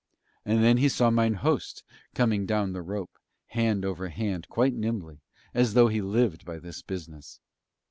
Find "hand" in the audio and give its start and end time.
3.49-3.85, 4.09-4.49